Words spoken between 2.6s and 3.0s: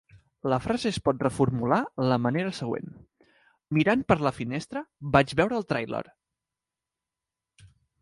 següent: